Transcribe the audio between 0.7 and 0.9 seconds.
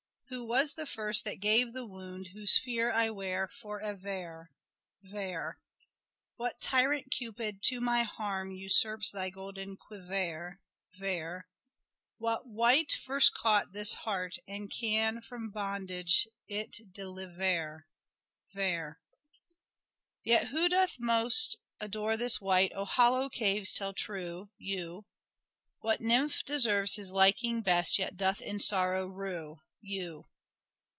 the